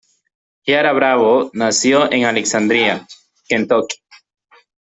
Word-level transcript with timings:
Ciara 0.65 0.93
Bravo 0.93 1.51
nació 1.53 2.11
en 2.11 2.25
Alexandria, 2.25 3.05
Kentucky. 3.47 3.97